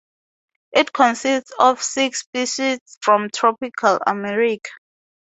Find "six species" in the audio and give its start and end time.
1.83-2.79